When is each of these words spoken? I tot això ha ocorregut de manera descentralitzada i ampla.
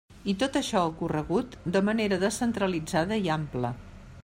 I 0.31 0.33
tot 0.43 0.55
això 0.59 0.79
ha 0.79 0.87
ocorregut 0.91 1.57
de 1.77 1.83
manera 1.91 2.19
descentralitzada 2.25 3.23
i 3.27 3.33
ampla. 3.39 3.75